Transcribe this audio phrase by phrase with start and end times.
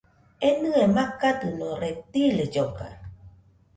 [0.47, 2.87] Enɨe makadɨno, reptiles lloga